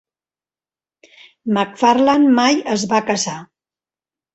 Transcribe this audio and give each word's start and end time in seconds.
McFarlane 1.59 2.35
mai 2.43 2.61
es 2.77 2.91
va 2.95 3.07
casar. 3.15 3.41